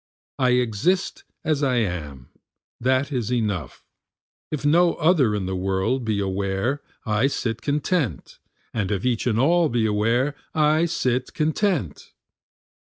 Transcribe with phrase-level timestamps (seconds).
[0.39, 2.29] I exist as I am,
[2.79, 3.85] that is enough,
[4.49, 8.39] If no other in the world be aware I sit content,
[8.73, 12.13] And if each and all be aware I sit content.